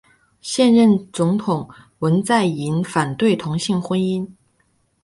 [0.41, 1.69] 现任总统
[1.99, 4.27] 文在寅反对同性婚姻。